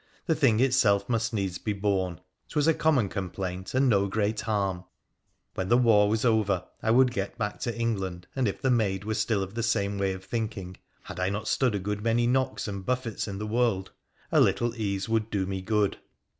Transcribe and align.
the 0.25 0.33
thing 0.33 0.59
itself 0.59 1.07
must 1.07 1.31
needs 1.31 1.59
be 1.59 1.73
borne; 1.73 2.19
'twas 2.49 2.67
a 2.67 2.73
common 2.73 3.07
com 3.07 3.29
plaint, 3.29 3.75
and 3.75 3.87
no 3.87 4.07
great 4.07 4.41
harm; 4.41 4.83
when 5.53 5.69
the 5.69 5.77
war 5.77 6.09
was 6.09 6.25
over, 6.25 6.65
I 6.81 6.89
would 6.89 7.11
get 7.11 7.37
back 7.37 7.59
to 7.59 7.77
England, 7.77 8.25
and, 8.35 8.47
if 8.47 8.63
the 8.63 8.71
maid 8.71 9.03
were 9.05 9.13
still 9.13 9.43
of 9.43 9.53
the 9.53 9.61
same 9.61 9.99
way 9.99 10.13
of 10.13 10.25
thinking— 10.25 10.77
had 11.03 11.19
I 11.19 11.29
not 11.29 11.47
stood 11.47 11.75
a 11.75 11.79
good 11.79 12.01
many 12.03 12.25
knocks 12.25 12.67
and 12.67 12.83
buffets 12.83 13.27
in 13.27 13.37
the 13.37 13.45
world?— 13.45 13.91
a 14.31 14.41
little 14.41 14.73
ease 14.75 15.07
would 15.07 15.29
do 15.29 15.45
me 15.45 15.61
good. 15.61 15.99